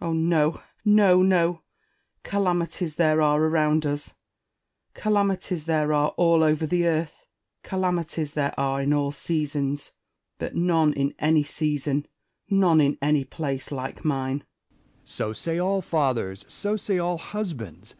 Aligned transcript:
Spenser. 0.00 0.06
Oh, 0.08 0.12
no, 0.14 0.62
no, 0.86 1.20
no! 1.22 1.62
Calamities 2.22 2.94
there 2.94 3.20
are 3.20 3.38
around 3.42 3.84
us; 3.84 4.14
calamities 4.94 5.66
there 5.66 5.92
are 5.92 6.14
all 6.16 6.42
over 6.42 6.66
the 6.66 6.86
earth; 6.86 7.26
calamities 7.62 8.32
there 8.32 8.58
are 8.58 8.80
in 8.80 8.94
all 8.94 9.12
seasons: 9.12 9.92
but 10.38 10.56
none 10.56 10.94
in 10.94 11.14
any 11.18 11.44
season, 11.44 12.06
none 12.48 12.80
in 12.80 12.96
any 13.02 13.24
place, 13.26 13.70
like 13.70 14.02
mine. 14.02 14.44
Essex. 15.02 15.10
So 15.12 15.32
say 15.34 15.58
all 15.58 15.82
fathers, 15.82 16.46
so 16.48 16.76
say 16.76 16.98
all 16.98 17.18
husbands. 17.18 17.94